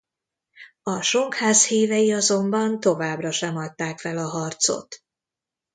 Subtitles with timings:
[0.83, 5.03] A Song-ház hívei azonban továbbra sem adták fel a harcot.